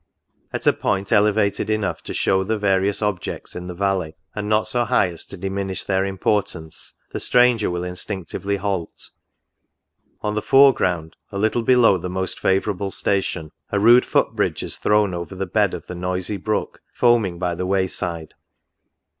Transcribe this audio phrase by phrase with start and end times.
[0.51, 4.67] At a point elevated enough to shew the various objects in the valley, and not
[4.67, 9.11] so high as to diminish their importance, the stranger will instinctively halt.
[10.21, 14.63] On the fore ground, a little below the most favourable station, a rude foot bridge
[14.63, 18.33] is thrown over the bed of the noisy brook, foaming by the way side.